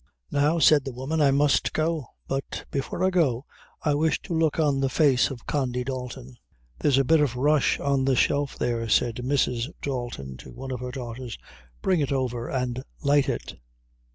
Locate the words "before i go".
2.71-3.45